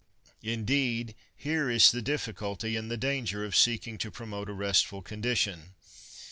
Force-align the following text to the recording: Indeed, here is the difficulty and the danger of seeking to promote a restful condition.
Indeed, 0.41 1.13
here 1.37 1.69
is 1.69 1.91
the 1.91 2.01
difficulty 2.01 2.75
and 2.75 2.89
the 2.89 2.97
danger 2.97 3.45
of 3.45 3.55
seeking 3.55 3.99
to 3.99 4.09
promote 4.09 4.49
a 4.49 4.51
restful 4.53 5.03
condition. 5.03 5.75